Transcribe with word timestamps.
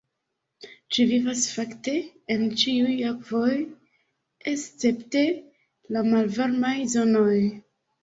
Ĝi 0.95 1.03
vivas 1.11 1.43
fakte 1.57 1.93
en 2.37 2.49
ĉiuj 2.63 2.97
akvoj, 3.11 3.53
escepte 4.55 5.25
de 5.31 6.07
malvarmaj 6.13 6.77
zonoj. 6.99 7.41